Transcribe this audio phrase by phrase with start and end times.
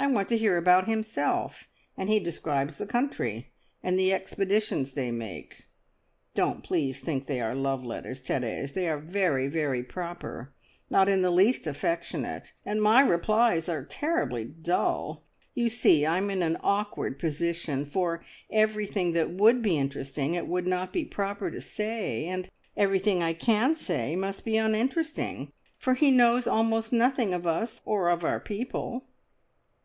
[0.00, 1.64] I want to hear about himself,
[1.96, 3.50] and he describes the country,
[3.82, 5.66] and the expeditions they make.
[6.36, 8.72] Don't please think they are love letters, Therese.
[8.72, 10.54] They are very, very proper,
[10.88, 15.24] not in the least affectionate, and my replies are terribly dull.
[15.54, 18.22] You see I'm in an awkward position, for
[18.52, 23.32] everything that would be interesting it would not be proper to say, and everything I
[23.32, 28.38] can say must be uninteresting, for he knows almost nothing of us or of our
[28.40, 29.04] people."